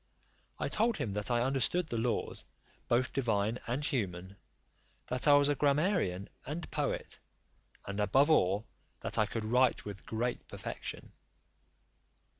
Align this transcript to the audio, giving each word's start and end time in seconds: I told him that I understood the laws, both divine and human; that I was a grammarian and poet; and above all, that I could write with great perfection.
I 0.57 0.67
told 0.67 0.97
him 0.97 1.11
that 1.13 1.29
I 1.29 1.43
understood 1.43 1.89
the 1.89 1.97
laws, 1.99 2.43
both 2.87 3.13
divine 3.13 3.59
and 3.67 3.85
human; 3.85 4.35
that 5.05 5.27
I 5.27 5.33
was 5.33 5.47
a 5.47 5.53
grammarian 5.53 6.27
and 6.43 6.71
poet; 6.71 7.19
and 7.85 7.99
above 7.99 8.31
all, 8.31 8.65
that 9.01 9.19
I 9.19 9.27
could 9.27 9.45
write 9.45 9.85
with 9.85 10.07
great 10.07 10.47
perfection. 10.47 11.11